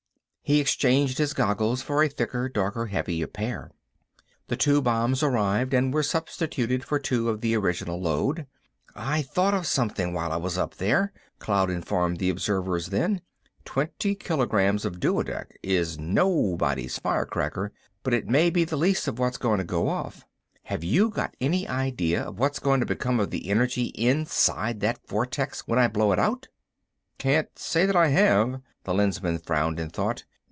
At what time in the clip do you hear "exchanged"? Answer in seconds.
0.59-1.17